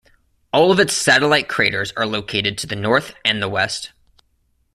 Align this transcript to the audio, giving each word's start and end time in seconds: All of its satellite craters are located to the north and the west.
All 0.51 0.71
of 0.71 0.79
its 0.79 0.95
satellite 0.95 1.47
craters 1.47 1.91
are 1.91 2.07
located 2.07 2.57
to 2.57 2.65
the 2.65 2.75
north 2.75 3.13
and 3.23 3.39
the 3.39 3.47
west. 3.47 3.91